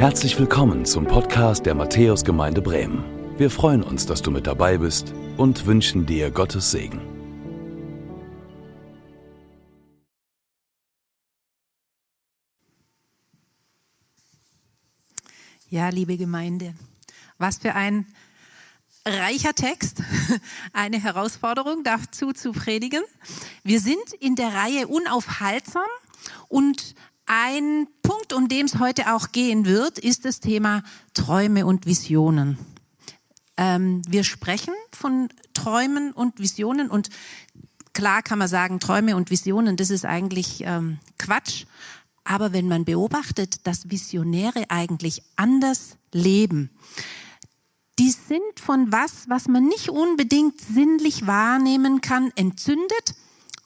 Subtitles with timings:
[0.00, 3.04] Herzlich willkommen zum Podcast der Matthäusgemeinde Bremen.
[3.36, 7.02] Wir freuen uns, dass du mit dabei bist und wünschen dir Gottes Segen.
[15.68, 16.72] Ja, liebe Gemeinde,
[17.36, 18.06] was für ein
[19.06, 20.02] reicher Text,
[20.72, 23.02] eine Herausforderung dazu zu predigen.
[23.64, 25.84] Wir sind in der Reihe unaufhaltsam
[26.48, 26.94] und
[27.32, 30.82] ein Punkt, um den es heute auch gehen wird, ist das Thema
[31.14, 32.58] Träume und Visionen.
[33.56, 37.08] Ähm, wir sprechen von Träumen und Visionen und
[37.92, 41.66] klar kann man sagen, Träume und Visionen, das ist eigentlich ähm, Quatsch.
[42.24, 46.70] Aber wenn man beobachtet, dass Visionäre eigentlich anders leben,
[48.00, 53.14] die sind von was, was man nicht unbedingt sinnlich wahrnehmen kann, entzündet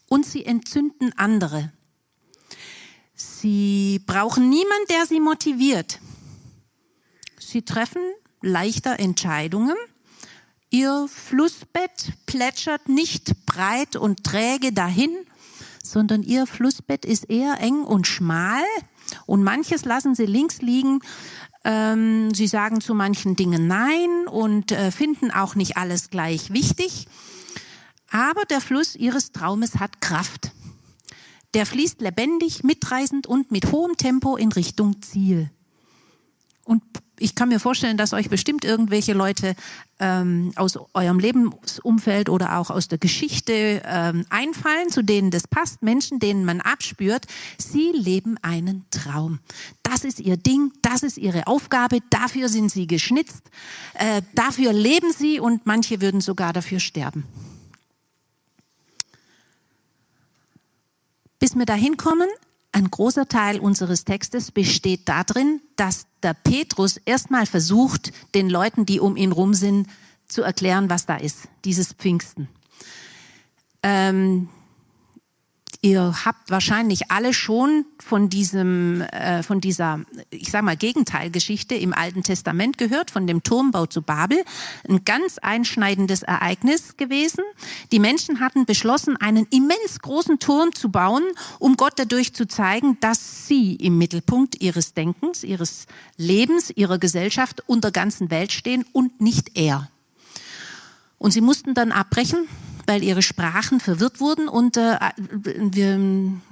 [0.07, 1.73] und sie entzünden andere.
[3.45, 5.98] Sie brauchen niemanden, der sie motiviert.
[7.39, 8.00] Sie treffen
[8.41, 9.77] leichter Entscheidungen.
[10.70, 15.11] Ihr Flussbett plätschert nicht breit und träge dahin,
[15.83, 18.65] sondern ihr Flussbett ist eher eng und schmal
[19.27, 21.00] und manches lassen sie links liegen.
[21.65, 27.09] Ähm, sie sagen zu manchen Dingen Nein und äh, finden auch nicht alles gleich wichtig.
[28.11, 30.50] Aber der Fluss ihres Traumes hat Kraft.
[31.55, 35.50] Der fließt lebendig, mitreißend und mit hohem Tempo in Richtung Ziel.
[36.64, 36.83] Und
[37.19, 39.55] ich kann mir vorstellen, dass euch bestimmt irgendwelche Leute
[40.00, 45.82] ähm, aus eurem Lebensumfeld oder auch aus der Geschichte ähm, einfallen, zu denen das passt,
[45.82, 47.27] Menschen, denen man abspürt,
[47.58, 49.38] sie leben einen Traum.
[49.82, 53.50] Das ist ihr Ding, das ist ihre Aufgabe, dafür sind sie geschnitzt,
[53.94, 57.25] äh, dafür leben sie und manche würden sogar dafür sterben.
[61.45, 62.31] Bis wir dahin kommen,
[62.73, 68.99] ein großer Teil unseres Textes besteht darin, dass der Petrus erstmal versucht, den Leuten, die
[68.99, 69.87] um ihn rum sind,
[70.27, 72.49] zu erklären, was da ist, dieses Pfingsten.
[73.82, 74.49] Ähm,
[75.84, 80.00] Ihr habt wahrscheinlich alle schon von diesem, äh, von dieser,
[80.31, 84.43] ich sag mal Gegenteilgeschichte im Alten Testament gehört, von dem Turmbau zu Babel.
[84.89, 87.44] Ein ganz einschneidendes Ereignis gewesen.
[87.93, 91.25] Die Menschen hatten beschlossen, einen immens großen Turm zu bauen,
[91.59, 95.84] um Gott dadurch zu zeigen, dass sie im Mittelpunkt ihres Denkens, ihres
[96.17, 99.91] Lebens, ihrer Gesellschaft und der ganzen Welt stehen und nicht er.
[101.19, 102.49] Und sie mussten dann abbrechen
[102.87, 106.00] weil ihre Sprachen verwirrt wurden und äh, wir,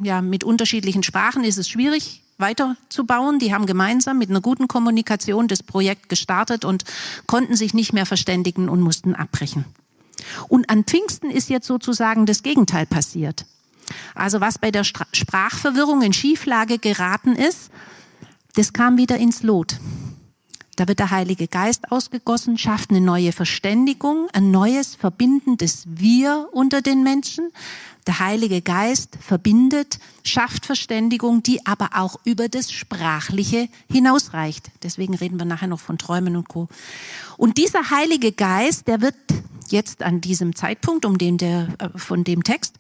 [0.03, 3.39] ja, mit unterschiedlichen Sprachen ist es schwierig weiterzubauen.
[3.39, 6.85] Die haben gemeinsam mit einer guten Kommunikation das Projekt gestartet und
[7.27, 9.65] konnten sich nicht mehr verständigen und mussten abbrechen.
[10.49, 13.47] Und an Pfingsten ist jetzt sozusagen das Gegenteil passiert.
[14.15, 17.71] Also was bei der Sprachverwirrung in Schieflage geraten ist,
[18.55, 19.77] das kam wieder ins Lot.
[20.77, 26.81] Da wird der Heilige Geist ausgegossen, schafft eine neue Verständigung, ein neues verbindendes Wir unter
[26.81, 27.51] den Menschen.
[28.07, 34.71] Der Heilige Geist verbindet, schafft Verständigung, die aber auch über das Sprachliche hinausreicht.
[34.83, 36.69] Deswegen reden wir nachher noch von Träumen und Co.
[37.37, 39.15] Und dieser Heilige Geist, der wird
[39.69, 42.77] jetzt an diesem Zeitpunkt, um den der, äh, von dem Text,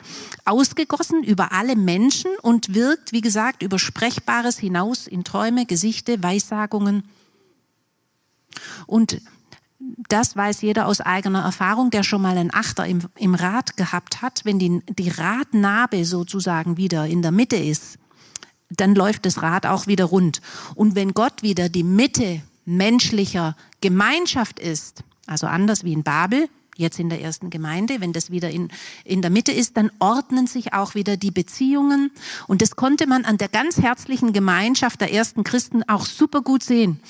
[0.46, 7.04] ausgegossen über alle Menschen und wirkt, wie gesagt, über Sprechbares hinaus in Träume, Gesichte, Weissagungen
[8.86, 9.20] und
[10.08, 14.22] das weiß jeder aus eigener Erfahrung, der schon mal einen Achter im, im Rad gehabt
[14.22, 14.42] hat.
[14.44, 17.98] Wenn die, die Radnabe sozusagen wieder in der Mitte ist,
[18.70, 20.40] dann läuft das Rad auch wieder rund.
[20.74, 26.98] Und wenn Gott wieder die Mitte menschlicher Gemeinschaft ist, also anders wie in Babel, jetzt
[26.98, 28.70] in der ersten Gemeinde, wenn das wieder in,
[29.04, 32.10] in der Mitte ist, dann ordnen sich auch wieder die Beziehungen.
[32.48, 36.62] Und das konnte man an der ganz herzlichen Gemeinschaft der ersten Christen auch super gut
[36.62, 37.00] sehen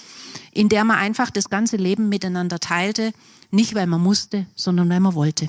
[0.53, 3.13] in der man einfach das ganze Leben miteinander teilte,
[3.51, 5.49] nicht weil man musste, sondern weil man wollte.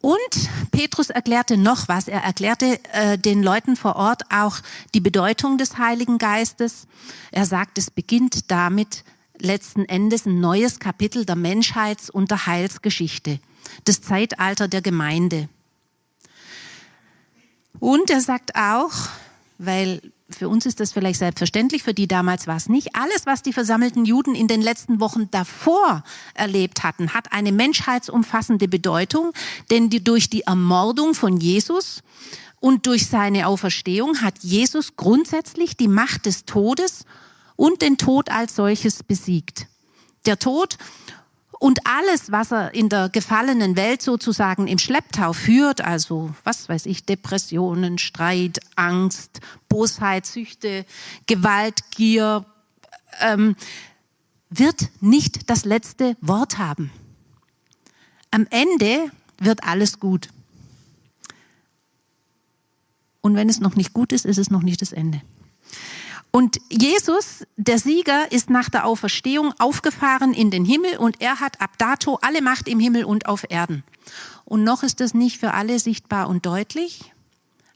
[0.00, 2.08] Und Petrus erklärte noch was.
[2.08, 4.58] Er erklärte äh, den Leuten vor Ort auch
[4.92, 6.86] die Bedeutung des Heiligen Geistes.
[7.30, 9.02] Er sagt, es beginnt damit
[9.44, 13.38] letzten Endes ein neues Kapitel der Menschheits- und der Heilsgeschichte,
[13.84, 15.48] das Zeitalter der Gemeinde.
[17.78, 18.92] Und er sagt auch,
[19.58, 20.00] weil
[20.30, 22.96] für uns ist das vielleicht selbstverständlich, für die damals war es nicht.
[22.96, 26.02] Alles, was die versammelten Juden in den letzten Wochen davor
[26.34, 29.32] erlebt hatten, hat eine menschheitsumfassende Bedeutung,
[29.70, 32.02] denn die, durch die Ermordung von Jesus
[32.60, 37.04] und durch seine Auferstehung hat Jesus grundsätzlich die Macht des Todes
[37.56, 39.66] und den Tod als solches besiegt.
[40.26, 40.78] Der Tod
[41.64, 46.84] Und alles, was er in der gefallenen Welt sozusagen im Schlepptau führt, also was weiß
[46.84, 49.40] ich, Depressionen, Streit, Angst,
[49.70, 50.84] Bosheit, Süchte,
[51.26, 52.44] Gewalt, Gier,
[53.20, 53.56] ähm,
[54.50, 56.90] wird nicht das letzte Wort haben.
[58.30, 60.28] Am Ende wird alles gut.
[63.22, 65.22] Und wenn es noch nicht gut ist, ist es noch nicht das Ende.
[66.34, 71.60] Und Jesus, der Sieger, ist nach der Auferstehung aufgefahren in den Himmel und er hat
[71.60, 73.84] ab dato alle Macht im Himmel und auf Erden.
[74.44, 77.12] Und noch ist das nicht für alle sichtbar und deutlich.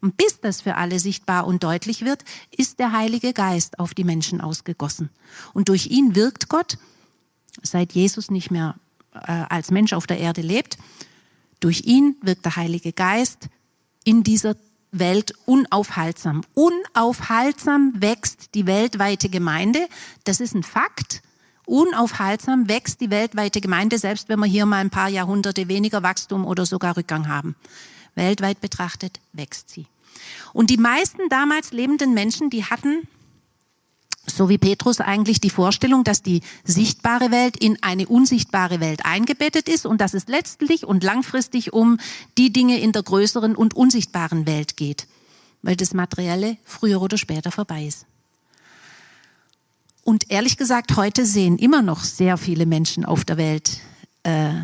[0.00, 4.02] Und bis das für alle sichtbar und deutlich wird, ist der Heilige Geist auf die
[4.02, 5.10] Menschen ausgegossen.
[5.54, 6.78] Und durch ihn wirkt Gott,
[7.62, 8.74] seit Jesus nicht mehr
[9.14, 10.78] äh, als Mensch auf der Erde lebt,
[11.60, 13.50] durch ihn wirkt der Heilige Geist
[14.02, 14.56] in dieser
[14.90, 16.42] Welt unaufhaltsam.
[16.54, 19.88] Unaufhaltsam wächst die weltweite Gemeinde.
[20.24, 21.22] Das ist ein Fakt.
[21.66, 26.46] Unaufhaltsam wächst die weltweite Gemeinde, selbst wenn wir hier mal ein paar Jahrhunderte weniger Wachstum
[26.46, 27.56] oder sogar Rückgang haben.
[28.14, 29.86] Weltweit betrachtet wächst sie.
[30.52, 33.06] Und die meisten damals lebenden Menschen, die hatten
[34.30, 39.68] so wie Petrus eigentlich die Vorstellung, dass die sichtbare Welt in eine unsichtbare Welt eingebettet
[39.68, 41.98] ist und dass es letztlich und langfristig um
[42.36, 45.06] die Dinge in der größeren und unsichtbaren Welt geht,
[45.62, 48.06] weil das Materielle früher oder später vorbei ist.
[50.04, 53.78] Und ehrlich gesagt, heute sehen immer noch sehr viele Menschen auf der Welt,
[54.22, 54.54] äh,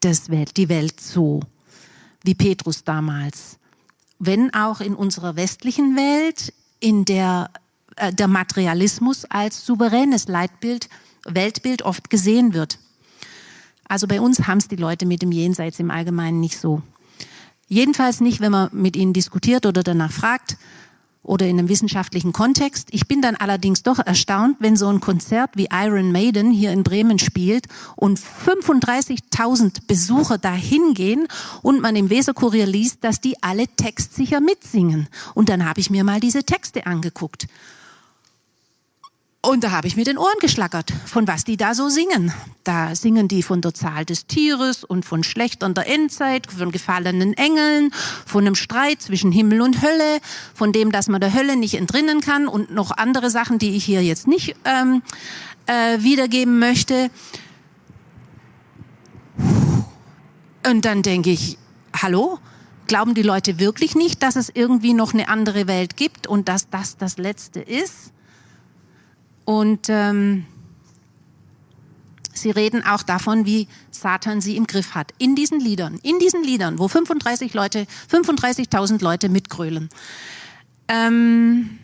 [0.00, 1.40] das Welt die Welt so,
[2.24, 3.58] wie Petrus damals.
[4.18, 7.50] Wenn auch in unserer westlichen Welt, in der
[7.96, 10.88] äh, der Materialismus als souveränes Leitbild,
[11.26, 12.78] Weltbild oft gesehen wird.
[13.88, 16.82] Also bei uns haben es die Leute mit dem Jenseits im Allgemeinen nicht so.
[17.68, 20.56] Jedenfalls nicht, wenn man mit ihnen diskutiert oder danach fragt
[21.24, 22.88] oder in einem wissenschaftlichen Kontext.
[22.92, 26.82] Ich bin dann allerdings doch erstaunt, wenn so ein Konzert wie Iron Maiden hier in
[26.82, 31.26] Bremen spielt und 35.000 Besucher dahin gehen
[31.62, 35.08] und man im Weserkurier liest, dass die alle textsicher mitsingen.
[35.34, 37.46] Und dann habe ich mir mal diese Texte angeguckt.
[39.44, 42.32] Und da habe ich mir den Ohren geschlackert, von was die da so singen.
[42.64, 47.34] Da singen die von der Zahl des Tieres und von Schlechtern der Endzeit, von gefallenen
[47.34, 47.92] Engeln,
[48.24, 50.20] von einem Streit zwischen Himmel und Hölle,
[50.54, 53.84] von dem, dass man der Hölle nicht entrinnen kann und noch andere Sachen, die ich
[53.84, 55.02] hier jetzt nicht ähm,
[55.66, 57.10] äh, wiedergeben möchte.
[60.66, 61.58] Und dann denke ich,
[61.94, 62.38] hallo?
[62.86, 66.70] Glauben die Leute wirklich nicht, dass es irgendwie noch eine andere Welt gibt und dass
[66.70, 68.14] das das Letzte ist?
[69.44, 70.46] Und ähm,
[72.32, 75.12] sie reden auch davon, wie Satan sie im Griff hat.
[75.18, 79.88] In diesen Liedern, in diesen Liedern, wo 35 Leute, 35.000 Leute mitgrölen.
[80.88, 81.78] Ähm,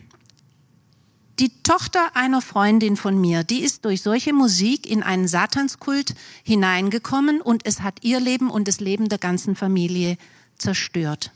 [1.39, 6.13] die Tochter einer Freundin von mir, die ist durch solche Musik in einen Satanskult
[6.43, 10.17] hineingekommen und es hat ihr Leben und das Leben der ganzen Familie
[10.59, 11.31] zerstört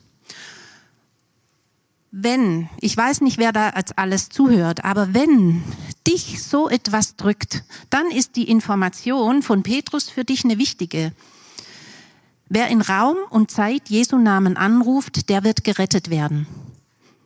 [2.18, 5.62] wenn, ich weiß nicht, wer da als alles zuhört, aber wenn
[6.08, 11.12] dich so etwas drückt, dann ist die Information von Petrus für dich eine wichtige.
[12.48, 16.48] Wer in Raum und Zeit Jesu Namen anruft, der wird gerettet werden.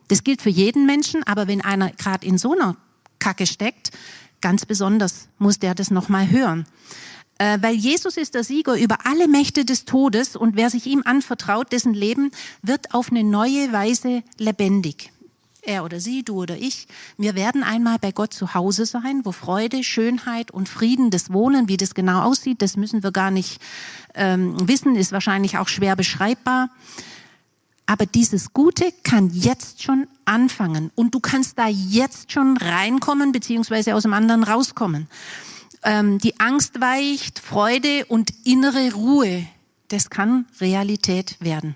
[0.07, 2.75] Das gilt für jeden Menschen, aber wenn einer gerade in so einer
[3.19, 3.91] Kacke steckt,
[4.41, 6.65] ganz besonders muss der das nochmal hören.
[7.39, 11.03] Äh, weil Jesus ist der Sieger über alle Mächte des Todes und wer sich ihm
[11.05, 12.31] anvertraut, dessen Leben
[12.61, 15.13] wird auf eine neue Weise lebendig.
[15.61, 16.87] Er oder sie, du oder ich,
[17.17, 21.69] wir werden einmal bei Gott zu Hause sein, wo Freude, Schönheit und Frieden des Wohnen,
[21.69, 23.61] wie das genau aussieht, das müssen wir gar nicht
[24.15, 26.69] ähm, wissen, ist wahrscheinlich auch schwer beschreibbar.
[27.85, 33.95] Aber dieses Gute kann jetzt schon anfangen und du kannst da jetzt schon reinkommen, beziehungsweise
[33.95, 35.07] aus dem anderen rauskommen
[35.83, 39.45] ähm, die Angst weicht, Freude und innere Ruhe,
[39.89, 41.75] das kann Realität werden.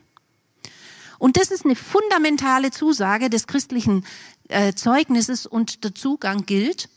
[1.19, 4.05] Und das ist eine fundamentale Zusage des christlichen
[4.49, 6.89] äh, Zeugnisses und der Zugang gilt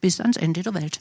[0.00, 1.00] bis ans Ende der Welt.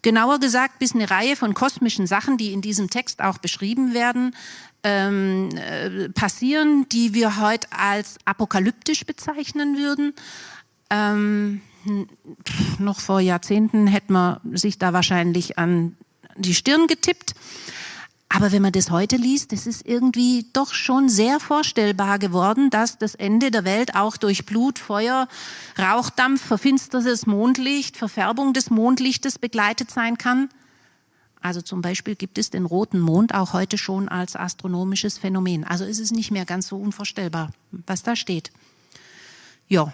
[0.00, 4.34] Genauer gesagt, bis eine Reihe von kosmischen Sachen, die in diesem Text auch beschrieben werden,
[4.82, 10.12] ähm, äh, passieren, die wir heute als apokalyptisch bezeichnen würden.
[10.90, 11.60] Ähm,
[12.78, 15.96] noch vor Jahrzehnten hätte man sich da wahrscheinlich an
[16.36, 17.34] die Stirn getippt.
[18.34, 22.96] Aber wenn man das heute liest, das ist irgendwie doch schon sehr vorstellbar geworden, dass
[22.96, 25.28] das Ende der Welt auch durch Blut, Feuer,
[25.78, 30.48] Rauchdampf, verfinstertes Mondlicht, Verfärbung des Mondlichtes begleitet sein kann.
[31.42, 35.64] Also zum Beispiel gibt es den roten Mond auch heute schon als astronomisches Phänomen.
[35.64, 38.50] Also ist es nicht mehr ganz so unvorstellbar, was da steht.
[39.68, 39.92] Ja,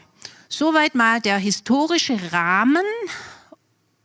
[0.48, 2.84] Soweit mal der historische Rahmen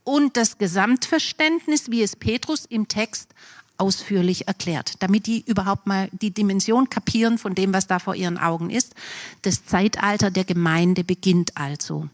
[0.04, 3.30] und das Gesamtverständnis, wie es Petrus im Text
[3.78, 8.38] ausführlich erklärt, damit die überhaupt mal die Dimension kapieren von dem, was da vor ihren
[8.38, 8.94] Augen ist.
[9.42, 12.08] Das Zeitalter der Gemeinde beginnt also.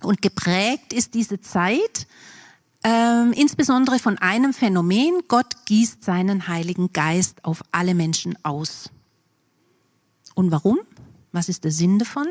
[0.00, 2.06] Und geprägt ist diese Zeit
[2.84, 8.90] ähm, insbesondere von einem Phänomen, Gott gießt seinen Heiligen Geist auf alle Menschen aus.
[10.34, 10.78] Und warum?
[11.32, 12.28] Was ist der Sinn davon?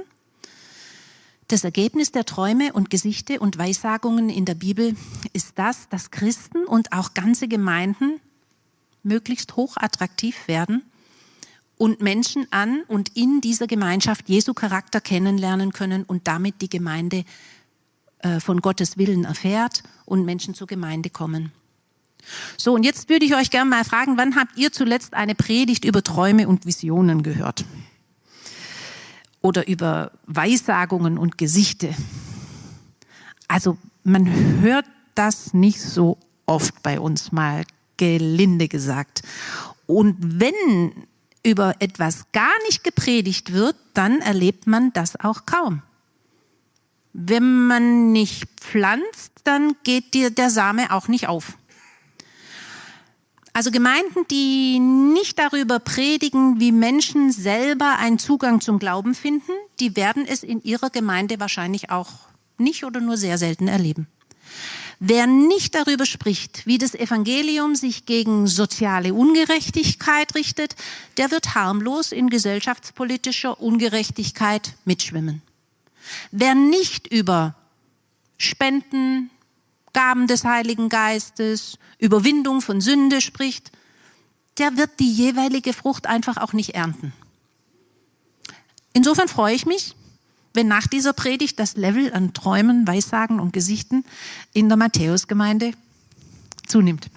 [1.48, 4.98] Das Ergebnis der Träume und Gesichte und Weissagungen in der Bibel
[5.32, 8.20] ist das, dass Christen und auch ganze Gemeinden
[9.04, 10.84] möglichst hochattraktiv werden
[11.78, 17.24] und Menschen an und in dieser Gemeinschaft Jesu Charakter kennenlernen können und damit die Gemeinde
[18.20, 21.54] äh, von Gottes Willen erfährt und Menschen zur Gemeinde kommen.
[22.58, 25.86] So, und jetzt würde ich euch gerne mal fragen, wann habt ihr zuletzt eine Predigt
[25.86, 27.64] über Träume und Visionen gehört?
[29.48, 31.96] Oder über Weissagungen und Gesichte?
[33.48, 34.86] Also man hört
[35.16, 37.64] das nicht so oft bei uns, mal
[37.96, 39.22] gelinde gesagt.
[39.86, 41.08] Und wenn
[41.46, 45.82] über etwas gar nicht gepredigt wird, dann erlebt man das auch kaum.
[47.14, 51.58] Wenn man nicht pflanzt, dann geht dir der Same auch nicht auf.
[53.58, 59.96] Also Gemeinden, die nicht darüber predigen, wie Menschen selber einen Zugang zum Glauben finden, die
[59.96, 62.12] werden es in ihrer Gemeinde wahrscheinlich auch
[62.60, 64.06] nicht oder nur sehr selten erleben.
[65.00, 70.76] Wer nicht darüber spricht, wie das Evangelium sich gegen soziale Ungerechtigkeit richtet,
[71.18, 75.42] der wird harmlos in gesellschaftspolitischer Ungerechtigkeit mitschwimmen.
[76.30, 77.56] Wer nicht über
[78.38, 79.32] Spenden,
[79.98, 83.72] Gaben des Heiligen Geistes, Überwindung von Sünde spricht,
[84.60, 87.14] der wird die jeweilige Frucht einfach auch nicht ernten.
[88.94, 89.96] Insofern freue ich mich,
[90.54, 94.06] wenn nach dieser Predigt das Level an Träumen, Weissagen und Gesichten
[94.54, 95.72] in der Matthäusgemeinde
[96.68, 97.10] zunimmt.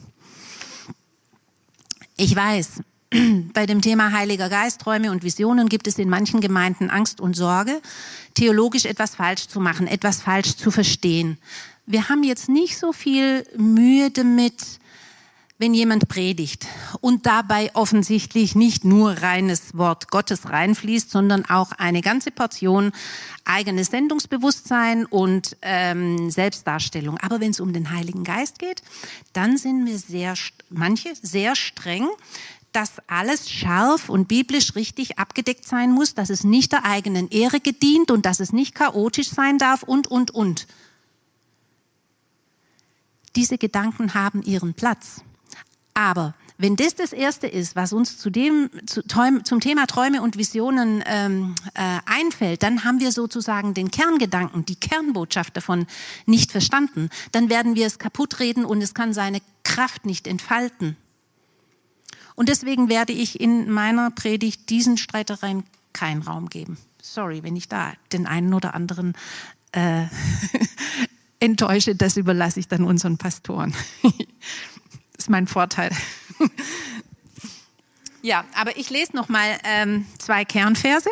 [2.16, 2.80] Ich weiß,
[3.52, 7.37] bei dem Thema Heiliger Geist, Träume und Visionen gibt es in manchen Gemeinden Angst und
[7.37, 7.82] Sorge,
[8.32, 11.37] theologisch etwas falsch zu machen, etwas falsch zu verstehen.
[11.90, 14.54] Wir haben jetzt nicht so viel Mühe damit,
[15.59, 16.68] wenn jemand predigt
[17.00, 22.92] und dabei offensichtlich nicht nur reines Wort Gottes reinfließt, sondern auch eine ganze Portion
[23.44, 27.18] eigenes Sendungsbewusstsein und ähm, Selbstdarstellung.
[27.18, 28.82] Aber wenn es um den Heiligen Geist geht,
[29.32, 30.35] dann sind wir sehr,
[30.68, 32.06] manche sehr streng,
[32.70, 37.59] dass alles scharf und biblisch richtig abgedeckt sein muss, dass es nicht der eigenen Ehre
[37.59, 40.68] gedient und dass es nicht chaotisch sein darf und, und, und.
[43.37, 45.22] Diese Gedanken haben ihren Platz.
[45.94, 50.37] Aber wenn das das Erste ist, was uns zu dem, zu, zum Thema Träume und
[50.37, 55.87] Visionen ähm, äh, einfällt, dann haben wir sozusagen den Kerngedanken, die Kernbotschaft davon
[56.26, 57.08] nicht verstanden.
[57.32, 60.96] Dann werden wir es kaputt reden und es kann seine Kraft nicht entfalten.
[62.34, 66.76] Und deswegen werde ich in meiner Predigt diesen Streitereien keinen Raum geben.
[67.02, 69.14] Sorry, wenn ich da den einen oder anderen
[69.72, 70.04] äh,
[71.40, 73.75] enttäusche, das überlasse ich dann unseren Pastoren.
[74.02, 74.12] das
[75.18, 75.90] ist mein Vorteil.
[78.23, 81.11] ja, aber ich lese noch mal ähm, zwei Kernverse.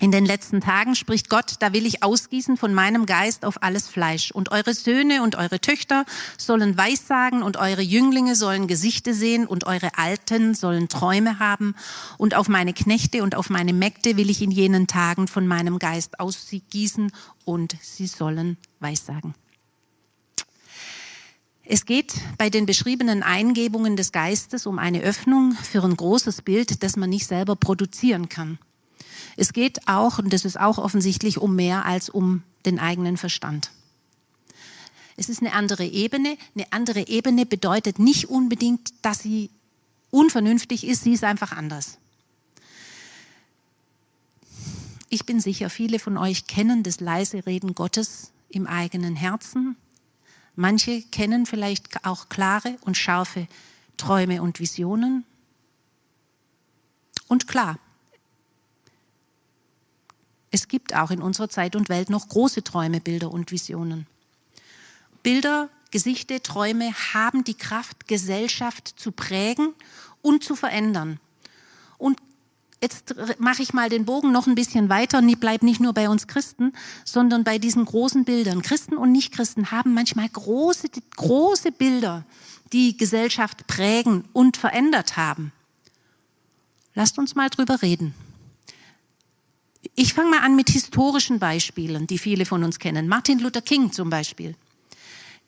[0.00, 3.88] In den letzten Tagen spricht Gott, da will ich ausgießen von meinem Geist auf alles
[3.88, 4.32] Fleisch.
[4.32, 6.04] Und eure Söhne und eure Töchter
[6.36, 11.76] sollen Weissagen und eure Jünglinge sollen Gesichte sehen und eure Alten sollen Träume haben.
[12.18, 15.78] Und auf meine Knechte und auf meine Mägde will ich in jenen Tagen von meinem
[15.78, 17.12] Geist ausgießen
[17.44, 19.34] und sie sollen Weissagen.
[21.66, 26.82] Es geht bei den beschriebenen Eingebungen des Geistes um eine Öffnung für ein großes Bild,
[26.82, 28.58] das man nicht selber produzieren kann.
[29.36, 33.70] Es geht auch, und das ist auch offensichtlich, um mehr als um den eigenen Verstand.
[35.16, 36.36] Es ist eine andere Ebene.
[36.54, 39.50] Eine andere Ebene bedeutet nicht unbedingt, dass sie
[40.10, 41.98] unvernünftig ist, sie ist einfach anders.
[45.08, 49.76] Ich bin sicher, viele von euch kennen das leise Reden Gottes im eigenen Herzen.
[50.56, 53.46] Manche kennen vielleicht auch klare und scharfe
[53.96, 55.24] Träume und Visionen.
[57.28, 57.78] Und klar,
[60.54, 64.06] es gibt auch in unserer Zeit und Welt noch große Träume, Bilder und Visionen.
[65.24, 69.74] Bilder, Gesichte, Träume haben die Kraft, Gesellschaft zu prägen
[70.22, 71.18] und zu verändern.
[71.98, 72.20] Und
[72.80, 76.08] jetzt mache ich mal den Bogen noch ein bisschen weiter und bleib nicht nur bei
[76.08, 76.72] uns Christen,
[77.04, 78.62] sondern bei diesen großen Bildern.
[78.62, 82.24] Christen und Nichtchristen haben manchmal große, große Bilder,
[82.72, 85.50] die Gesellschaft prägen und verändert haben.
[86.94, 88.14] Lasst uns mal drüber reden.
[89.96, 93.06] Ich fange mal an mit historischen Beispielen, die viele von uns kennen.
[93.06, 94.56] Martin Luther King zum Beispiel.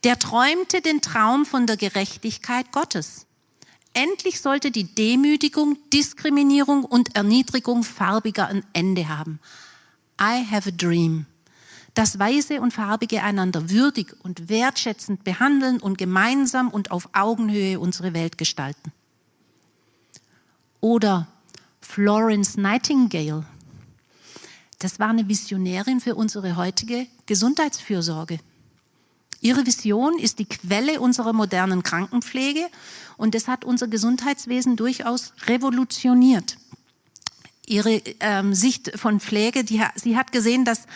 [0.04, 3.26] Der träumte den Traum von der Gerechtigkeit Gottes.
[3.92, 9.40] Endlich sollte die Demütigung, Diskriminierung und Erniedrigung farbiger ein Ende haben.
[10.20, 11.26] I have a dream.
[11.94, 18.12] Das Weiße und Farbige einander würdig und wertschätzend behandeln und gemeinsam und auf Augenhöhe unsere
[18.12, 18.92] Welt gestalten.
[20.80, 21.26] Oder
[21.80, 23.46] Florence Nightingale.
[24.78, 28.38] Das war eine Visionärin für unsere heutige Gesundheitsfürsorge.
[29.40, 32.66] Ihre Vision ist die Quelle unserer modernen Krankenpflege
[33.16, 36.56] und das hat unser Gesundheitswesen durchaus revolutioniert.
[37.66, 40.86] Ihre ähm, Sicht von Pflege, die, sie hat gesehen, dass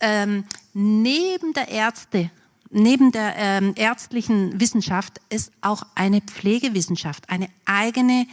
[0.00, 2.30] ähm, neben der Ärzte,
[2.70, 8.26] neben der ähm, ärztlichen Wissenschaft es auch eine Pflegewissenschaft, eine eigene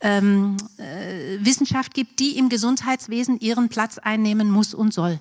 [0.00, 5.20] ähm, äh, Wissenschaft gibt, die im Gesundheitswesen ihren Platz einnehmen muss und soll.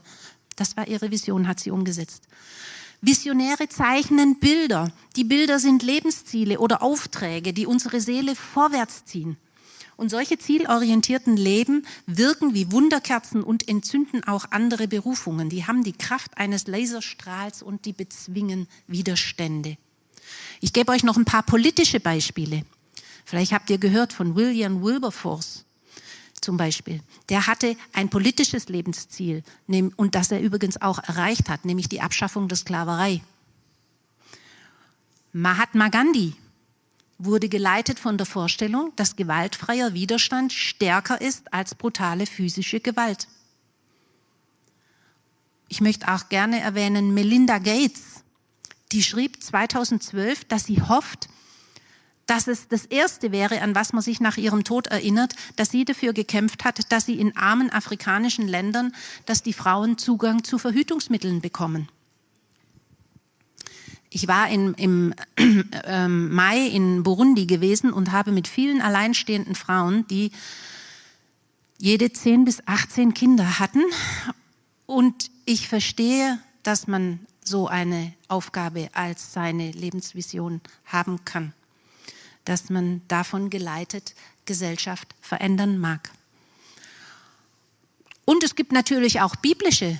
[0.56, 2.24] Das war ihre Vision, hat sie umgesetzt.
[3.02, 4.92] Visionäre zeichnen Bilder.
[5.16, 9.38] Die Bilder sind Lebensziele oder Aufträge, die unsere Seele vorwärts ziehen.
[9.98, 15.50] Und solche zielorientierten Leben wirken wie Wunderkerzen und entzünden auch andere Berufungen.
[15.50, 19.78] Die haben die Kraft eines Laserstrahls und die bezwingen Widerstände.
[20.60, 22.64] Ich gebe euch noch ein paar politische Beispiele.
[23.26, 25.66] Vielleicht habt ihr gehört von William Wilberforce
[26.42, 27.02] zum Beispiel.
[27.30, 29.44] Der hatte ein politisches Lebensziel
[29.96, 33.22] und das er übrigens auch erreicht hat, nämlich die Abschaffung der Sklaverei.
[35.34, 36.36] Mahatma Gandhi
[37.18, 43.28] wurde geleitet von der Vorstellung, dass gewaltfreier Widerstand stärker ist als brutale physische Gewalt.
[45.68, 48.24] Ich möchte auch gerne erwähnen Melinda Gates.
[48.92, 51.28] Die schrieb 2012, dass sie hofft,
[52.26, 55.86] dass es das Erste wäre, an was man sich nach ihrem Tod erinnert, dass sie
[55.86, 58.94] dafür gekämpft hat, dass sie in armen afrikanischen Ländern,
[59.26, 61.88] dass die Frauen Zugang zu Verhütungsmitteln bekommen.
[64.10, 65.14] Ich war in, im
[65.84, 70.32] äh, Mai in Burundi gewesen und habe mit vielen alleinstehenden Frauen, die
[71.78, 73.84] jede 10 bis 18 Kinder hatten.
[74.86, 81.54] Und ich verstehe, dass man so eine Aufgabe als seine Lebensvision haben kann
[82.46, 86.12] dass man davon geleitet Gesellschaft verändern mag.
[88.26, 90.00] Und es gibt natürlich auch biblische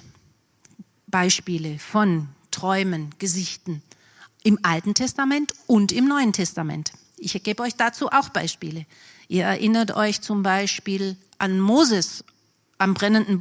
[1.08, 3.82] Beispiele von Träumen, Gesichten
[4.44, 6.92] im Alten Testament und im Neuen Testament.
[7.18, 8.86] Ich gebe euch dazu auch Beispiele.
[9.28, 12.24] Ihr erinnert euch zum Beispiel an Moses
[12.78, 13.40] am brennenden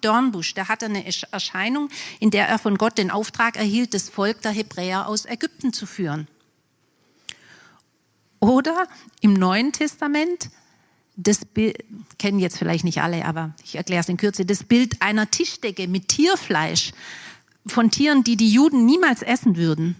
[0.00, 0.54] Dornbusch.
[0.54, 4.52] Der hatte eine Erscheinung, in der er von Gott den Auftrag erhielt, das Volk der
[4.52, 6.26] Hebräer aus Ägypten zu führen.
[8.40, 8.88] Oder
[9.20, 10.50] im Neuen Testament,
[11.16, 11.84] das Bild,
[12.18, 15.86] kennen jetzt vielleicht nicht alle, aber ich erkläre es in Kürze, das Bild einer Tischdecke
[15.86, 16.92] mit Tierfleisch
[17.66, 19.96] von Tieren, die die Juden niemals essen würden.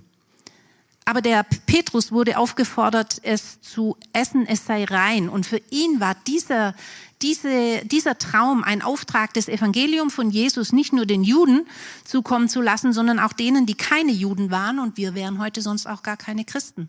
[1.05, 5.29] Aber der Petrus wurde aufgefordert, es zu essen, es sei rein.
[5.29, 6.75] Und für ihn war dieser,
[7.23, 11.67] diese, dieser Traum ein Auftrag, das Evangelium von Jesus nicht nur den Juden
[12.05, 14.79] zukommen zu lassen, sondern auch denen, die keine Juden waren.
[14.79, 16.89] Und wir wären heute sonst auch gar keine Christen.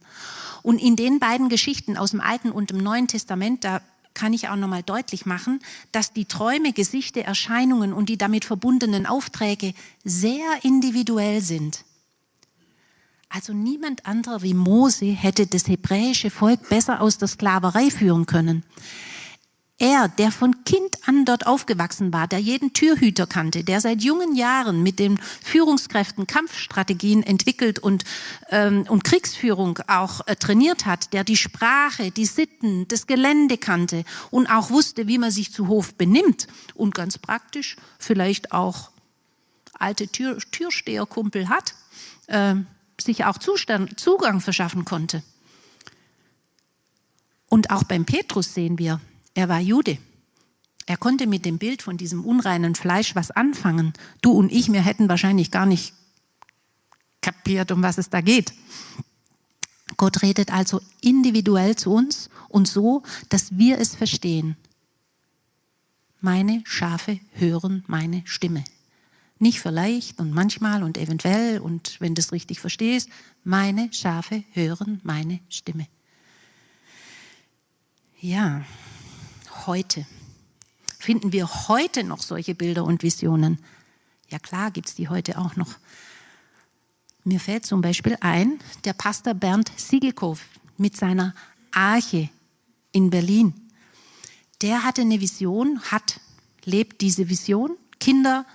[0.64, 3.82] Und in den beiden Geschichten aus dem Alten und dem Neuen Testament, da
[4.14, 5.60] kann ich auch nochmal deutlich machen,
[5.92, 11.84] dass die Träume, Gesichter, Erscheinungen und die damit verbundenen Aufträge sehr individuell sind.
[13.30, 18.64] Also niemand anderer wie Mose hätte das hebräische Volk besser aus der Sklaverei führen können.
[19.82, 24.36] Er, der von Kind an dort aufgewachsen war, der jeden Türhüter kannte, der seit jungen
[24.36, 28.04] Jahren mit den Führungskräften Kampfstrategien entwickelt und,
[28.52, 34.04] ähm, und Kriegsführung auch äh, trainiert hat, der die Sprache, die Sitten, das Gelände kannte
[34.30, 38.92] und auch wusste, wie man sich zu Hof benimmt und ganz praktisch vielleicht auch
[39.74, 41.74] alte Tür, Türsteherkumpel hat,
[42.28, 42.54] äh,
[43.02, 45.24] sich auch Zustand, Zugang verschaffen konnte.
[47.50, 49.02] Und auch beim Petrus sehen wir,
[49.34, 49.98] er war Jude.
[50.86, 53.94] Er konnte mit dem Bild von diesem unreinen Fleisch was anfangen.
[54.22, 55.94] Du und ich, wir hätten wahrscheinlich gar nicht
[57.22, 58.54] kapiert, um was es da geht.
[59.98, 64.58] Gott redet also individuell zu uns und so, dass wir es verstehen.
[66.20, 68.64] Meine Schafe hören meine Stimme.
[69.40, 73.10] Nicht vielleicht und manchmal und eventuell und wenn du es richtig verstehst,
[73.44, 75.88] meine Schafe hören meine Stimme.
[78.20, 78.64] Ja,
[79.68, 80.06] heute?
[81.00, 83.60] Finden wir heute noch solche Bilder und Visionen?
[84.30, 85.76] Ja klar, gibt es die heute auch noch.
[87.24, 90.42] Mir fällt zum Beispiel ein, der Pastor Bernd Siegelkopf
[90.78, 91.36] mit seiner
[91.72, 92.30] Arche
[92.92, 93.54] in Berlin.
[94.62, 96.20] Der hatte eine Vision, hat,
[96.64, 98.46] lebt diese Vision, Kinder,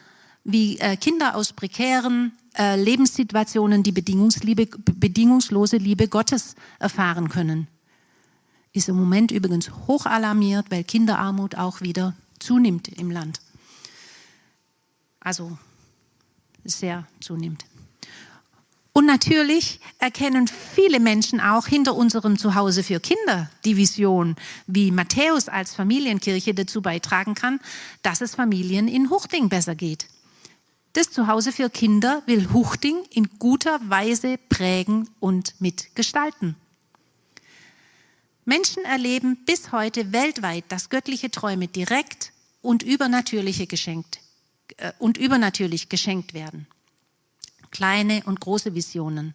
[0.45, 7.69] wie äh, Kinder aus prekären äh, Lebenssituationen die bedingungslose Liebe Gottes erfahren können.
[8.77, 13.41] Ist im Moment übrigens hoch alarmiert, weil Kinderarmut auch wieder zunimmt im Land.
[15.19, 15.57] Also
[16.63, 17.65] sehr zunimmt.
[18.93, 24.37] Und natürlich erkennen viele Menschen auch hinter unserem Zuhause für Kinder die Vision,
[24.67, 27.61] wie Matthäus als Familienkirche dazu beitragen kann,
[28.03, 30.07] dass es Familien in Huchting besser geht.
[30.93, 36.57] Das Zuhause für Kinder will Huchting in guter Weise prägen und mitgestalten.
[38.47, 42.33] Menschen erleben bis heute weltweit, dass göttliche Träume direkt
[42.63, 44.21] und übernatürliche geschenkt
[44.79, 46.67] äh, und übernatürlich geschenkt werden
[47.77, 49.35] kleine und große Visionen.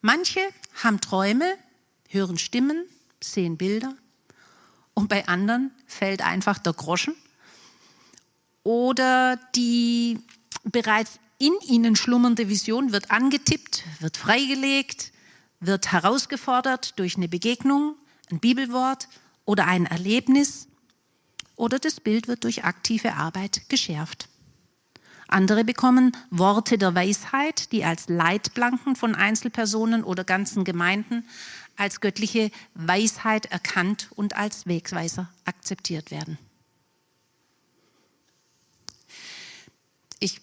[0.00, 0.40] Manche
[0.82, 1.56] haben Träume,
[2.08, 2.84] hören Stimmen,
[3.22, 3.94] sehen Bilder
[4.94, 7.14] und bei anderen fällt einfach der Groschen
[8.64, 10.18] oder die
[10.64, 15.11] bereits in ihnen schlummernde Vision wird angetippt, wird freigelegt,
[15.62, 17.94] wird herausgefordert durch eine Begegnung,
[18.30, 19.08] ein Bibelwort
[19.44, 20.68] oder ein Erlebnis
[21.56, 24.28] oder das Bild wird durch aktive Arbeit geschärft.
[25.28, 31.26] Andere bekommen Worte der Weisheit, die als Leitplanken von Einzelpersonen oder ganzen Gemeinden
[31.76, 36.38] als göttliche Weisheit erkannt und als Wegweiser akzeptiert werden.
[40.20, 40.40] Ich,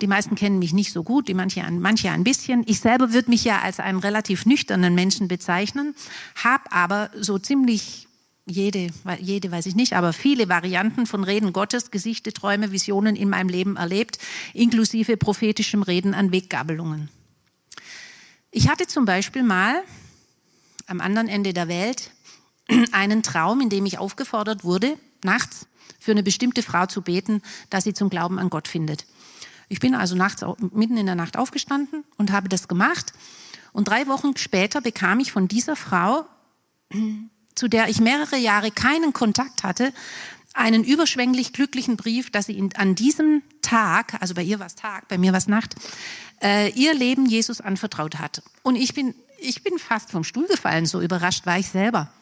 [0.00, 2.62] die meisten kennen mich nicht so gut, die manche, manche ein bisschen.
[2.66, 5.94] Ich selber würde mich ja als einen relativ nüchternen Menschen bezeichnen,
[6.36, 8.08] habe aber so ziemlich
[8.46, 8.88] jede,
[9.20, 13.48] jede weiß ich nicht, aber viele Varianten von Reden Gottes, Gesichte, Träume, Visionen in meinem
[13.48, 14.18] Leben erlebt,
[14.52, 17.08] inklusive prophetischem Reden an Weggabelungen.
[18.50, 19.82] Ich hatte zum Beispiel mal
[20.86, 22.12] am anderen Ende der Welt
[22.92, 25.66] einen Traum, in dem ich aufgefordert wurde, nachts
[25.98, 29.06] für eine bestimmte Frau zu beten, dass sie zum Glauben an Gott findet.
[29.68, 33.12] Ich bin also nachts, mitten in der Nacht aufgestanden und habe das gemacht.
[33.72, 36.26] Und drei Wochen später bekam ich von dieser Frau
[37.54, 39.92] zu der ich mehrere Jahre keinen Kontakt hatte,
[40.54, 45.08] einen überschwänglich glücklichen Brief, dass sie an diesem Tag, also bei ihr war es Tag,
[45.08, 45.74] bei mir war es Nacht,
[46.42, 48.42] äh, ihr Leben Jesus anvertraut hat.
[48.62, 52.12] Und ich bin, ich bin fast vom Stuhl gefallen, so überrascht war ich selber.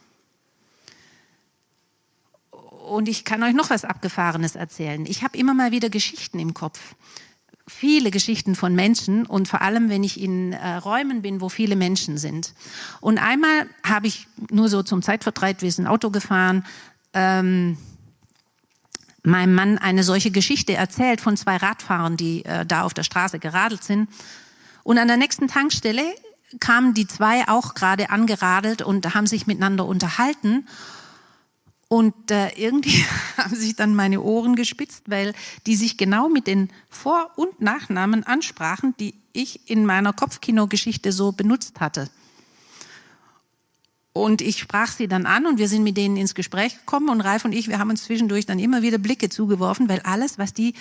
[2.51, 5.07] Und ich kann euch noch was Abgefahrenes erzählen.
[5.07, 6.81] Ich habe immer mal wieder Geschichten im Kopf
[7.67, 11.77] viele Geschichten von Menschen und vor allem, wenn ich in äh, Räumen bin, wo viele
[11.77, 12.55] Menschen sind.
[13.01, 16.65] Und einmal habe ich nur so zum Zeitvertreib, wir sind Auto gefahren,
[17.15, 17.77] ähm,
[19.23, 23.39] meinem Mann eine solche Geschichte erzählt von zwei Radfahrern, die äh, da auf der Straße
[23.39, 24.09] geradelt sind.
[24.83, 26.03] Und an der nächsten Tankstelle
[26.61, 30.67] kamen die zwei auch gerade angeradelt und haben sich miteinander unterhalten.
[31.93, 33.05] Und äh, irgendwie
[33.37, 35.35] haben sich dann meine Ohren gespitzt, weil
[35.67, 41.33] die sich genau mit den Vor- und Nachnamen ansprachen, die ich in meiner Kopfkino-Geschichte so
[41.33, 42.09] benutzt hatte.
[44.15, 47.21] Und ich sprach sie dann an und wir sind mit denen ins Gespräch gekommen und
[47.21, 50.55] Ralf und ich, wir haben uns zwischendurch dann immer wieder Blicke zugeworfen, weil alles, was
[50.55, 50.73] die,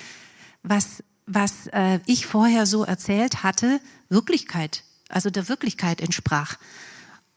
[0.64, 6.56] was, was äh, ich vorher so erzählt hatte, Wirklichkeit, also der Wirklichkeit entsprach.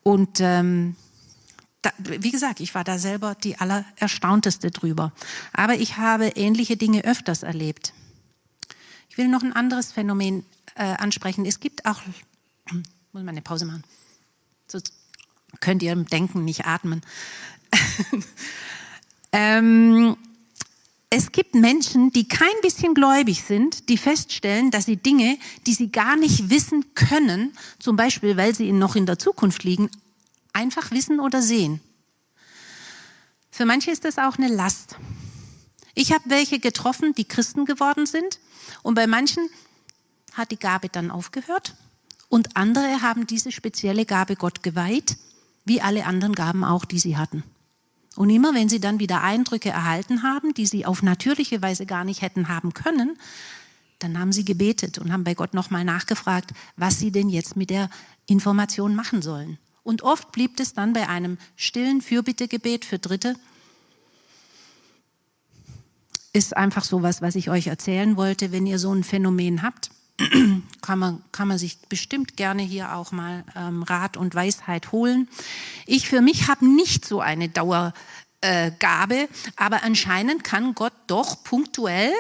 [0.05, 0.95] Und ähm,
[1.85, 5.13] da, wie gesagt, ich war da selber die allererstaunteste drüber.
[5.53, 7.93] Aber ich habe ähnliche Dinge öfters erlebt.
[9.11, 10.45] Ich will noch ein anderes Phänomen
[10.77, 11.45] äh, ansprechen.
[11.47, 12.01] Es gibt auch,
[12.73, 13.85] muss man eine Pause machen,
[14.67, 14.79] so
[15.61, 17.03] könnt ihr im Denken nicht atmen.
[19.33, 20.17] ähm,
[21.11, 25.93] es gibt Menschen, die kein bisschen gläubig sind, die feststellen, dass sie Dinge, die sie
[25.93, 29.91] gar nicht wissen können, zum Beispiel weil sie noch in der Zukunft liegen,
[30.55, 31.81] einfach wissen oder sehen.
[33.51, 34.97] Für manche ist das auch eine Last.
[35.95, 38.41] Ich habe welche getroffen, die Christen geworden sind
[38.83, 39.49] und bei manchen
[40.33, 41.75] hat die Gabe dann aufgehört
[42.29, 45.17] und andere haben diese spezielle Gabe Gott geweiht,
[45.65, 47.45] wie alle anderen Gaben auch, die sie hatten.
[48.17, 52.05] Und immer wenn sie dann wieder Eindrücke erhalten haben, die sie auf natürliche Weise gar
[52.05, 53.17] nicht hätten haben können,
[53.99, 57.71] dann haben sie gebetet und haben bei Gott nochmal nachgefragt, was sie denn jetzt mit
[57.71, 57.89] der
[58.27, 59.59] Information machen sollen.
[59.85, 63.35] Und oft blieb es dann bei einem stillen Fürbittegebet für Dritte.
[66.33, 68.51] Ist einfach so was, was ich euch erzählen wollte.
[68.51, 69.91] Wenn ihr so ein Phänomen habt,
[70.81, 75.29] kann man, kann man sich bestimmt gerne hier auch mal ähm, Rat und Weisheit holen.
[75.87, 77.95] Ich für mich habe nicht so eine Dauergabe,
[78.41, 82.13] äh, aber anscheinend kann Gott doch punktuell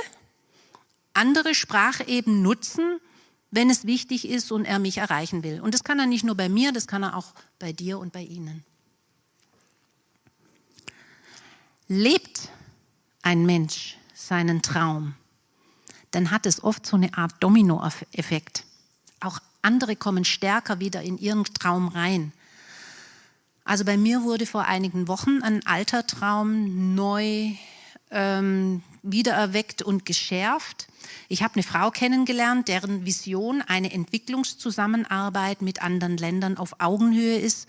[1.14, 3.00] andere Spracheben nutzen,
[3.54, 5.60] wenn es wichtig ist und er mich erreichen will.
[5.60, 8.12] Und das kann er nicht nur bei mir, das kann er auch bei dir und
[8.12, 8.64] bei Ihnen.
[11.86, 12.48] Lebt
[13.22, 15.14] ein Mensch seinen Traum,
[16.10, 18.64] dann hat es oft so eine Art Domino-Effekt.
[19.20, 22.32] Auch andere kommen stärker wieder in ihren Traum rein.
[23.64, 27.54] Also bei mir wurde vor einigen Wochen ein alter Traum neu
[28.10, 30.88] ähm, wiedererweckt und geschärft.
[31.28, 37.68] Ich habe eine Frau kennengelernt, deren Vision eine Entwicklungszusammenarbeit mit anderen Ländern auf Augenhöhe ist,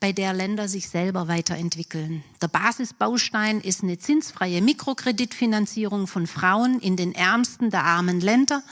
[0.00, 2.22] bei der Länder sich selber weiterentwickeln.
[2.42, 8.62] Der Basisbaustein ist eine zinsfreie Mikrokreditfinanzierung von Frauen in den ärmsten der armen Länder,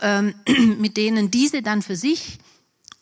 [0.00, 0.34] ähm,
[0.78, 2.38] mit denen diese dann für sich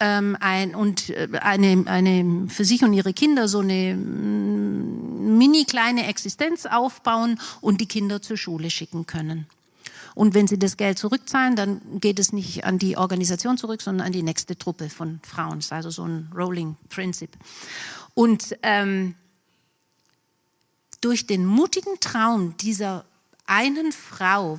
[0.00, 5.64] ähm, ein, und äh, eine, eine für sich und ihre Kinder so eine mm, mini
[5.64, 9.46] kleine Existenz aufbauen und die Kinder zur Schule schicken können.
[10.14, 14.06] Und wenn sie das Geld zurückzahlen, dann geht es nicht an die Organisation zurück, sondern
[14.06, 15.58] an die nächste Truppe von Frauen.
[15.58, 17.30] Das ist also so ein Rolling Prinzip.
[18.14, 19.14] Und ähm,
[21.00, 23.04] durch den mutigen Traum dieser
[23.46, 24.58] einen Frau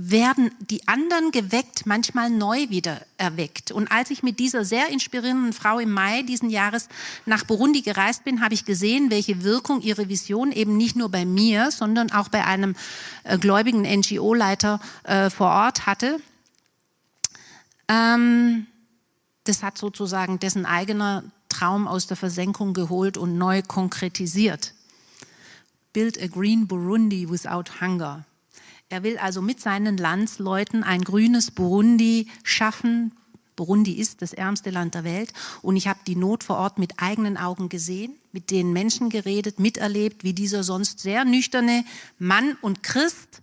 [0.00, 3.72] werden die anderen geweckt, manchmal neu wieder erweckt.
[3.72, 6.88] Und als ich mit dieser sehr inspirierenden Frau im Mai diesen Jahres
[7.26, 11.24] nach Burundi gereist bin, habe ich gesehen, welche Wirkung ihre Vision eben nicht nur bei
[11.24, 12.76] mir, sondern auch bei einem
[13.24, 16.20] äh, gläubigen NGO-Leiter äh, vor Ort hatte.
[17.88, 18.68] Ähm,
[19.44, 24.74] das hat sozusagen dessen eigener Traum aus der Versenkung geholt und neu konkretisiert.
[25.92, 28.24] Build a green Burundi without hunger.
[28.90, 33.12] Er will also mit seinen Landsleuten ein grünes Burundi schaffen.
[33.54, 36.94] Burundi ist das ärmste Land der Welt und ich habe die Not vor Ort mit
[36.96, 41.84] eigenen Augen gesehen, mit den Menschen geredet, miterlebt, wie dieser sonst sehr nüchterne
[42.18, 43.42] Mann und Christ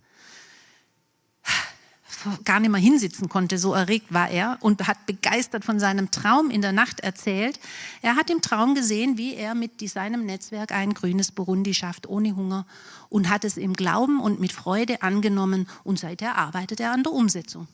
[2.44, 6.50] gar nicht mehr hinsitzen konnte, so erregt war er und hat begeistert von seinem Traum
[6.50, 7.58] in der Nacht erzählt.
[8.02, 12.36] Er hat im Traum gesehen, wie er mit seinem Netzwerk ein grünes Burundi schafft, ohne
[12.36, 12.66] Hunger
[13.08, 17.12] und hat es im Glauben und mit Freude angenommen und seither arbeitet er an der
[17.12, 17.68] Umsetzung.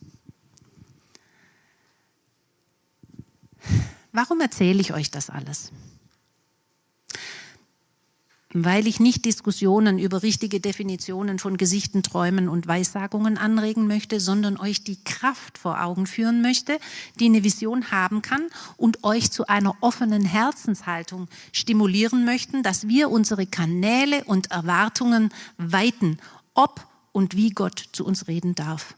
[4.13, 5.73] Warum erzähle ich euch das alles?
[8.55, 14.59] Weil ich nicht Diskussionen über richtige Definitionen von Gesichten, Träumen und Weissagungen anregen möchte, sondern
[14.59, 16.79] euch die Kraft vor Augen führen möchte,
[17.19, 23.11] die eine Vision haben kann und euch zu einer offenen Herzenshaltung stimulieren möchten, dass wir
[23.11, 26.19] unsere Kanäle und Erwartungen weiten,
[26.55, 28.95] ob und wie Gott zu uns reden darf.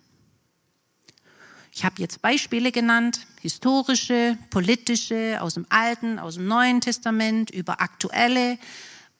[1.73, 7.81] Ich habe jetzt Beispiele genannt, historische, politische, aus dem Alten, aus dem Neuen Testament, über
[7.81, 8.59] aktuelle,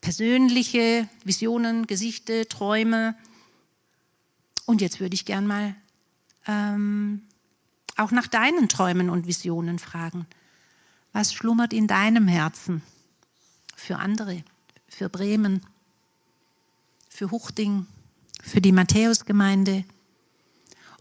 [0.05, 3.17] persönliche Visionen, Gesichte, Träume.
[4.67, 5.75] Und jetzt würde ich gern mal
[6.47, 7.23] ähm,
[7.97, 10.27] auch nach deinen Träumen und Visionen fragen.
[11.15, 12.83] Was schlummert in deinem Herzen
[13.77, 14.45] für andere,
[14.89, 15.65] für Bremen,
[17.09, 17.87] für Huchting,
[18.43, 19.85] für die Matthäusgemeinde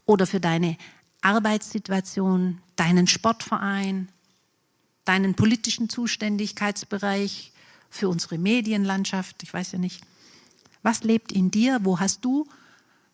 [0.06, 0.78] oder für deine
[1.20, 4.08] Arbeitssituation, deinen Sportverein,
[5.04, 7.52] deinen politischen Zuständigkeitsbereich,
[7.94, 10.02] für unsere Medienlandschaft, ich weiß ja nicht.
[10.82, 11.78] Was lebt in dir?
[11.82, 12.48] Wo hast du,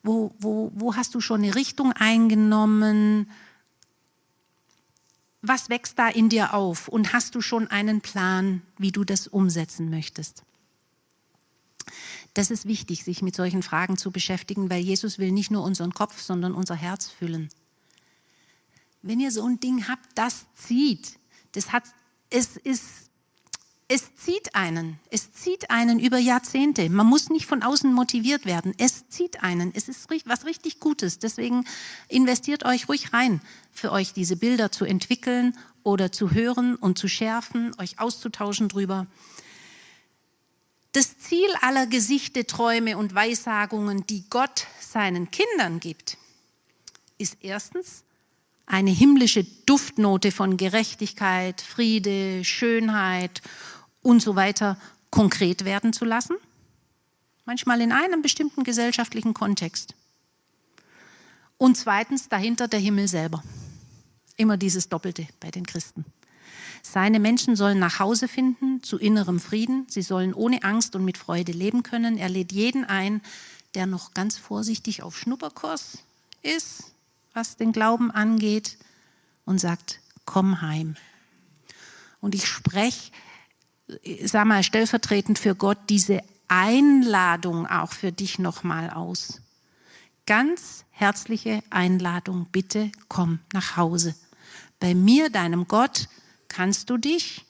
[0.03, 3.31] wo, wo, wo hast du schon eine Richtung eingenommen?
[5.43, 6.88] Was wächst da in dir auf?
[6.88, 10.45] Und hast du schon einen Plan, wie du das umsetzen möchtest?
[12.33, 15.93] Das ist wichtig, sich mit solchen Fragen zu beschäftigen, weil Jesus will nicht nur unseren
[15.93, 17.51] Kopf, sondern unser Herz füllen.
[19.03, 21.19] Wenn ihr so ein Ding habt, das zieht.
[21.53, 21.85] Das hat,
[22.31, 23.10] es ist
[23.92, 25.00] es zieht einen.
[25.11, 26.88] Es zieht einen über Jahrzehnte.
[26.88, 28.72] Man muss nicht von außen motiviert werden.
[28.79, 29.72] Es zieht einen.
[29.74, 31.18] Es ist was richtig Gutes.
[31.18, 31.64] Deswegen
[32.07, 33.40] investiert euch ruhig rein,
[33.72, 39.09] für euch diese Bilder zu entwickeln oder zu hören und zu schärfen, euch auszutauschen drüber.
[40.92, 46.16] Das Ziel aller Gesichte, Träume und Weissagungen, die Gott seinen Kindern gibt,
[47.18, 48.05] ist erstens
[48.66, 53.42] eine himmlische Duftnote von Gerechtigkeit, Friede, Schönheit
[54.03, 54.77] und so weiter
[55.11, 56.37] konkret werden zu lassen,
[57.45, 59.95] manchmal in einem bestimmten gesellschaftlichen Kontext.
[61.59, 63.43] Und zweitens dahinter der Himmel selber.
[64.37, 66.07] Immer dieses Doppelte bei den Christen.
[66.83, 69.87] Seine Menschen sollen nach Hause finden zu innerem Frieden.
[69.89, 72.17] Sie sollen ohne Angst und mit Freude leben können.
[72.17, 73.21] Er lädt jeden ein,
[73.75, 75.99] der noch ganz vorsichtig auf Schnupperkurs
[76.43, 76.93] ist,
[77.35, 78.79] was den Glauben angeht,
[79.45, 80.97] und sagt, komm heim.
[82.21, 83.11] Und ich spreche
[84.24, 89.40] sag mal, stellvertretend für Gott diese Einladung auch für dich nochmal aus.
[90.26, 94.14] Ganz herzliche Einladung, bitte komm nach Hause.
[94.81, 96.09] Bei mir, deinem Gott,
[96.48, 97.44] kannst du dich,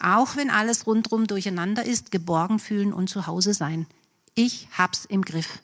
[0.00, 3.86] auch wenn alles rundrum durcheinander ist, geborgen fühlen und zu Hause sein.
[4.34, 5.60] Ich hab's im Griff.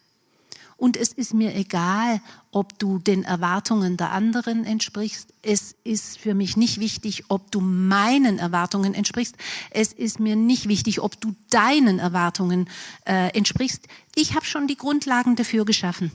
[0.81, 5.29] Und es ist mir egal, ob du den Erwartungen der anderen entsprichst.
[5.43, 9.37] Es ist für mich nicht wichtig, ob du meinen Erwartungen entsprichst.
[9.71, 12.67] Es ist mir nicht wichtig, ob du deinen Erwartungen
[13.05, 13.89] äh, entsprichst.
[14.15, 16.13] Ich habe schon die Grundlagen dafür geschaffen.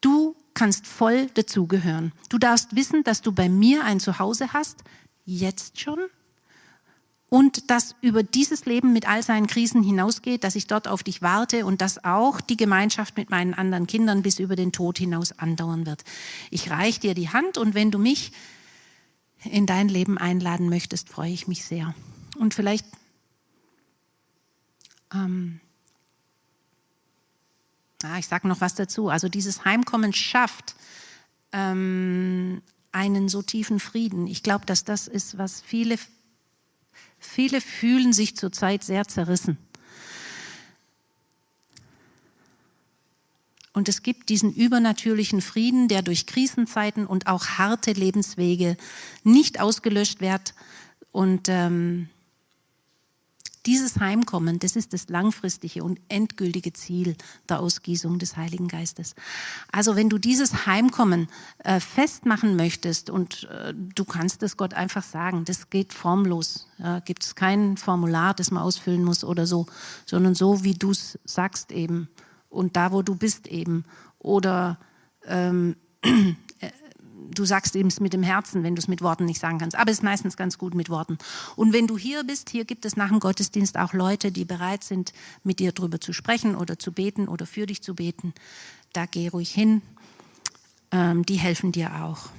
[0.00, 2.12] Du kannst voll dazugehören.
[2.28, 4.84] Du darfst wissen, dass du bei mir ein Zuhause hast,
[5.24, 5.98] jetzt schon
[7.30, 11.22] und das über dieses Leben mit all seinen Krisen hinausgeht, dass ich dort auf dich
[11.22, 15.32] warte und dass auch die Gemeinschaft mit meinen anderen Kindern bis über den Tod hinaus
[15.38, 16.02] andauern wird.
[16.50, 18.32] Ich reich dir die Hand und wenn du mich
[19.44, 21.94] in dein Leben einladen möchtest, freue ich mich sehr.
[22.36, 22.84] Und vielleicht
[25.14, 25.60] ähm,
[28.02, 29.08] ah, ich sage noch was dazu.
[29.08, 30.74] Also dieses Heimkommen schafft
[31.52, 34.26] ähm, einen so tiefen Frieden.
[34.26, 35.96] Ich glaube, dass das ist, was viele
[37.20, 39.58] Viele fühlen sich zurzeit sehr zerrissen.
[43.72, 48.76] Und es gibt diesen übernatürlichen Frieden, der durch Krisenzeiten und auch harte Lebenswege
[49.22, 50.54] nicht ausgelöscht wird
[51.12, 52.08] und ähm,
[53.66, 57.16] dieses Heimkommen, das ist das langfristige und endgültige Ziel
[57.48, 59.14] der Ausgießung des Heiligen Geistes.
[59.70, 65.02] Also wenn du dieses Heimkommen äh, festmachen möchtest und äh, du kannst es Gott einfach
[65.02, 66.68] sagen, das geht formlos.
[66.78, 69.66] Äh, Gibt es kein Formular, das man ausfüllen muss oder so,
[70.06, 72.08] sondern so, wie du es sagst eben
[72.48, 73.84] und da, wo du bist eben.
[74.18, 74.78] Oder
[75.26, 75.76] ähm,
[77.30, 79.76] du sagst eben es mit dem Herzen, wenn du es mit Worten nicht sagen kannst.
[79.76, 81.18] Aber es ist meistens ganz gut mit Worten.
[81.56, 84.84] Und wenn du hier bist, hier gibt es nach dem Gottesdienst auch Leute, die bereit
[84.84, 85.12] sind,
[85.44, 88.34] mit dir drüber zu sprechen oder zu beten oder für dich zu beten.
[88.92, 89.82] Da geh ruhig hin.
[90.90, 92.30] Ähm, die helfen dir auch.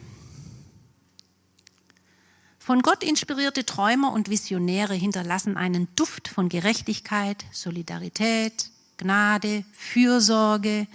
[2.60, 10.86] Von Gott inspirierte Träumer und Visionäre hinterlassen einen Duft von Gerechtigkeit, Solidarität, Gnade, Fürsorge,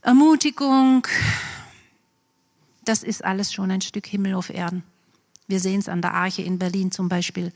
[0.00, 1.06] Ermutigung,
[2.86, 4.82] das ist alles schon ein Stück Himmel auf Erden.
[5.48, 7.52] Wir sehen es an der Arche in Berlin zum Beispiel.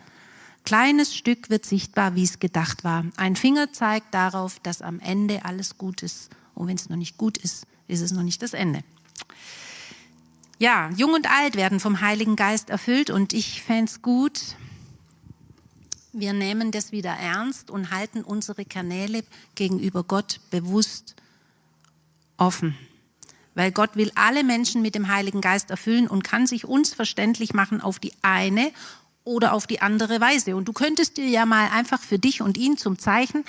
[0.64, 3.06] Kleines Stück wird sichtbar, wie es gedacht war.
[3.16, 6.30] Ein Finger zeigt darauf, dass am Ende alles gut ist.
[6.54, 8.82] Und wenn es noch nicht gut ist, ist es noch nicht das Ende.
[10.58, 14.56] Ja, jung und alt werden vom Heiligen Geist erfüllt und ich fände es gut,
[16.12, 21.14] wir nehmen das wieder ernst und halten unsere Kanäle gegenüber Gott bewusst
[22.36, 22.76] offen
[23.54, 27.52] weil Gott will alle Menschen mit dem Heiligen Geist erfüllen und kann sich uns verständlich
[27.52, 28.70] machen auf die eine
[29.24, 30.56] oder auf die andere Weise.
[30.56, 33.44] Und du könntest dir ja mal einfach für dich und ihn zum Zeichen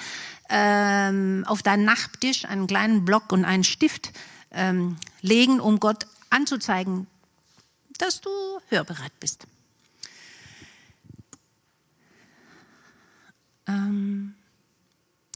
[0.50, 4.12] ähm, auf deinen Nachttisch einen kleinen Block und einen Stift
[4.52, 7.08] ähm, legen, um Gott anzuzeigen,
[7.98, 8.30] dass du
[8.70, 9.48] hörbereit bist.
[13.68, 14.36] Ähm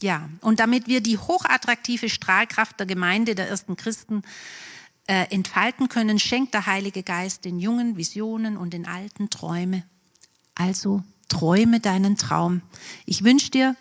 [0.00, 4.22] ja, und damit wir die hochattraktive Strahlkraft der Gemeinde der ersten Christen
[5.06, 9.84] äh, entfalten können, schenkt der Heilige Geist den Jungen Visionen und den Alten Träume.
[10.54, 12.62] Also träume deinen Traum.
[13.06, 13.76] Ich wünsche dir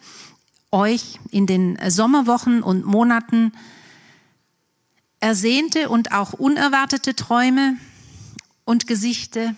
[0.72, 3.54] euch in den Sommerwochen und Monaten
[5.20, 7.78] ersehnte und auch unerwartete Träume
[8.66, 9.56] und Gesichte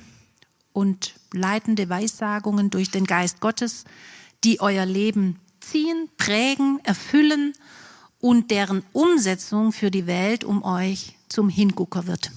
[0.73, 3.85] und leitende Weissagungen durch den Geist Gottes,
[4.43, 7.53] die euer Leben ziehen, prägen, erfüllen
[8.19, 12.31] und deren Umsetzung für die Welt um euch zum Hingucker wird.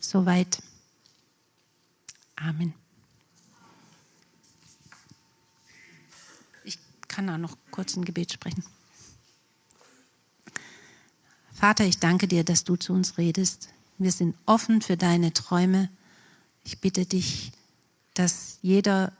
[0.00, 0.58] Soweit.
[2.36, 2.74] Amen.
[6.64, 8.64] Ich kann auch noch kurz ein Gebet sprechen.
[11.52, 13.68] Vater, ich danke dir, dass du zu uns redest.
[13.98, 15.88] Wir sind offen für deine Träume.
[16.64, 17.52] Ich bitte dich,
[18.14, 19.12] dass jeder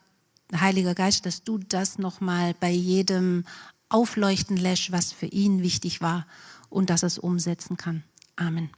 [0.61, 3.45] Heiliger Geist, dass du das nochmal bei jedem
[3.89, 6.27] aufleuchten lässt, was für ihn wichtig war
[6.69, 8.05] und dass er es umsetzen kann.
[8.37, 8.71] Amen.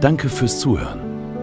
[0.00, 1.00] Danke fürs Zuhören.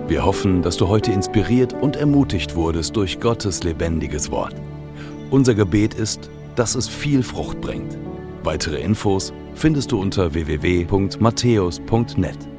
[0.08, 4.56] Wir hoffen, dass du heute inspiriert und ermutigt wurdest durch Gottes lebendiges Wort.
[5.32, 7.98] Unser Gebet ist, dass es viel Frucht bringt.
[8.44, 12.53] Weitere Infos findest du unter www.matthäus.net.